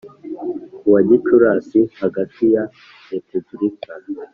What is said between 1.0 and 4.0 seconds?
gicurasi hagati ya repubulika